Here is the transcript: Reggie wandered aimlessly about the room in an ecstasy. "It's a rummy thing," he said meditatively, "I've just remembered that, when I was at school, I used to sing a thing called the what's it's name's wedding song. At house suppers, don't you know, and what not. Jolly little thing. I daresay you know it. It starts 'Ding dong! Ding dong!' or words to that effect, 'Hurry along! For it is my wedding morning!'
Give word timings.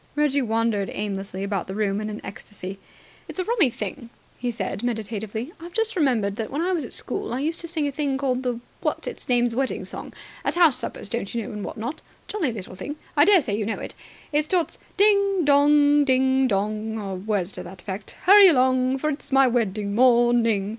Reggie 0.15 0.41
wandered 0.41 0.89
aimlessly 0.91 1.43
about 1.43 1.67
the 1.67 1.75
room 1.75 2.01
in 2.01 2.09
an 2.09 2.19
ecstasy. 2.23 2.79
"It's 3.27 3.37
a 3.37 3.43
rummy 3.43 3.69
thing," 3.69 4.09
he 4.35 4.49
said 4.49 4.81
meditatively, 4.81 5.53
"I've 5.59 5.73
just 5.73 5.95
remembered 5.95 6.37
that, 6.37 6.49
when 6.49 6.63
I 6.63 6.71
was 6.73 6.83
at 6.85 6.91
school, 6.91 7.31
I 7.35 7.39
used 7.41 7.61
to 7.61 7.67
sing 7.67 7.85
a 7.87 7.91
thing 7.91 8.17
called 8.17 8.41
the 8.41 8.59
what's 8.81 9.07
it's 9.07 9.29
name's 9.29 9.53
wedding 9.53 9.85
song. 9.85 10.11
At 10.43 10.55
house 10.55 10.77
suppers, 10.79 11.07
don't 11.07 11.35
you 11.35 11.43
know, 11.45 11.53
and 11.53 11.63
what 11.63 11.77
not. 11.77 12.01
Jolly 12.27 12.51
little 12.51 12.73
thing. 12.73 12.95
I 13.15 13.25
daresay 13.25 13.55
you 13.55 13.63
know 13.63 13.77
it. 13.77 13.93
It 14.33 14.43
starts 14.43 14.79
'Ding 14.97 15.45
dong! 15.45 16.03
Ding 16.03 16.47
dong!' 16.47 16.97
or 16.97 17.13
words 17.17 17.51
to 17.51 17.61
that 17.61 17.83
effect, 17.83 18.17
'Hurry 18.23 18.47
along! 18.47 18.97
For 18.97 19.11
it 19.11 19.21
is 19.21 19.31
my 19.31 19.45
wedding 19.45 19.93
morning!' 19.93 20.69